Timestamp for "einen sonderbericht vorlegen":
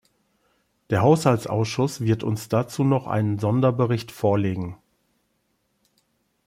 3.05-4.77